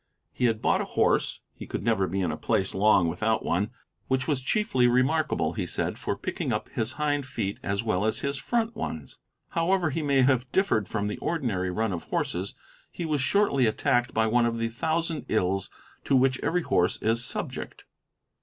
He 0.33 0.45
had 0.45 0.63
bought 0.63 0.81
a 0.81 0.85
horse, 0.85 1.41
he 1.53 1.67
could 1.67 1.83
never 1.83 2.07
be 2.07 2.21
in 2.21 2.31
a 2.31 2.35
place 2.35 2.73
long 2.73 3.07
without 3.07 3.45
one, 3.45 3.69
which 4.07 4.27
was 4.27 4.41
chiefly 4.41 4.87
remarkable, 4.87 5.53
he 5.53 5.67
said, 5.67 5.99
for 5.99 6.17
picking 6.17 6.51
up 6.51 6.69
his 6.69 6.93
hind 6.93 7.27
feet 7.27 7.59
as 7.61 7.83
well 7.83 8.03
as 8.05 8.21
his 8.21 8.37
front 8.37 8.75
ones. 8.75 9.19
However 9.49 9.91
he 9.91 10.01
may 10.01 10.23
have 10.23 10.51
differed 10.51 10.87
from 10.87 11.05
the 11.05 11.19
ordinary 11.19 11.69
run 11.69 11.93
of 11.93 12.05
horses, 12.05 12.55
he 12.89 13.05
was 13.05 13.21
shortly 13.21 13.67
attacked 13.67 14.11
by 14.11 14.25
one 14.25 14.47
of 14.47 14.57
the 14.57 14.69
thousand 14.69 15.27
ills 15.29 15.69
to 16.05 16.15
which 16.15 16.39
every 16.39 16.63
horse 16.63 16.97
is 17.03 17.23
subject. 17.23 17.85